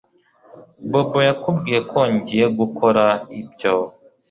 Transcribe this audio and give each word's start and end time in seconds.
Bobo 0.91 1.19
yakubwiye 1.29 1.79
ko 1.91 1.99
ngiye 2.13 2.45
gukora 2.59 3.05
ibyo 3.39 3.73